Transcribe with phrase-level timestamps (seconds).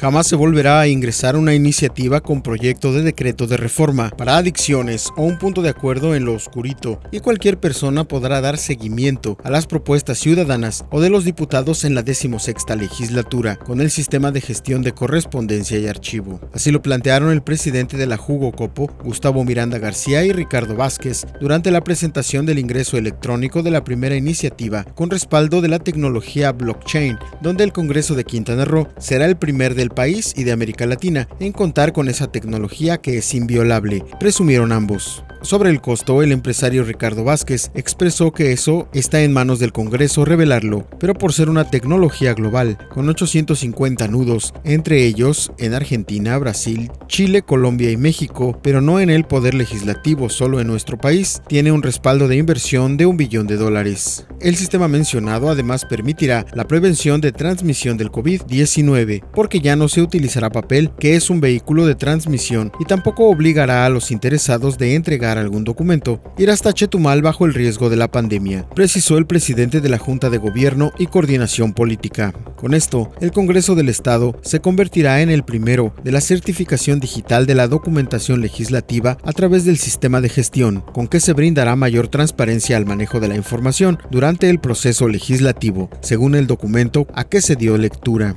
[0.00, 5.08] Jamás se volverá a ingresar una iniciativa con proyecto de decreto de reforma para adicciones
[5.16, 9.50] o un punto de acuerdo en lo oscurito y cualquier persona podrá dar seguimiento a
[9.50, 14.40] las propuestas ciudadanas o de los diputados en la decimosexta legislatura con el sistema de
[14.40, 16.40] gestión de correspondencia y archivo.
[16.52, 21.24] Así lo plantearon el presidente de la Jugo Copo, Gustavo Miranda García y Ricardo Vázquez
[21.40, 26.50] durante la presentación del ingreso electrónico de la primera iniciativa con respaldo de la tecnología
[26.50, 30.86] blockchain, donde el Congreso de Quintana Roo será el primer del país y de América
[30.86, 35.23] Latina en contar con esa tecnología que es inviolable, presumieron ambos.
[35.44, 40.24] Sobre el costo, el empresario Ricardo Vázquez expresó que eso está en manos del Congreso
[40.24, 46.90] revelarlo, pero por ser una tecnología global, con 850 nudos, entre ellos en Argentina, Brasil,
[47.08, 51.72] Chile, Colombia y México, pero no en el poder legislativo, solo en nuestro país, tiene
[51.72, 54.26] un respaldo de inversión de un billón de dólares.
[54.40, 60.00] El sistema mencionado además permitirá la prevención de transmisión del COVID-19, porque ya no se
[60.00, 64.94] utilizará papel, que es un vehículo de transmisión, y tampoco obligará a los interesados de
[65.34, 69.80] entregar algún documento, ir hasta Chetumal bajo el riesgo de la pandemia, precisó el presidente
[69.80, 72.32] de la Junta de Gobierno y Coordinación Política.
[72.56, 77.46] Con esto, el Congreso del Estado se convertirá en el primero de la certificación digital
[77.46, 82.08] de la documentación legislativa a través del sistema de gestión, con que se brindará mayor
[82.08, 87.40] transparencia al manejo de la información durante el proceso legislativo, según el documento a que
[87.40, 88.34] se dio lectura.